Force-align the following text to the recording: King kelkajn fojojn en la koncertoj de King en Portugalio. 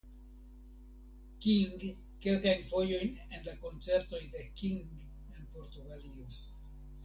King 1.43 1.73
kelkajn 2.23 2.65
fojojn 2.71 3.13
en 3.37 3.45
la 3.49 3.55
koncertoj 3.67 4.25
de 4.35 4.43
King 4.63 4.83
en 5.35 5.47
Portugalio. 5.55 6.29